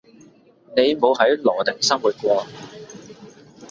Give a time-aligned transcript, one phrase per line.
[0.75, 2.43] 你冇喺羅定生活過